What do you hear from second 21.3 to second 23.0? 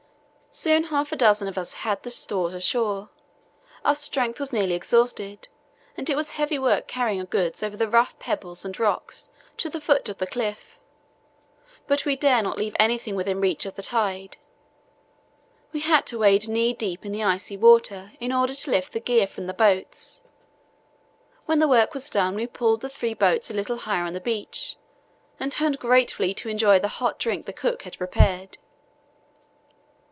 When the work was done we pulled the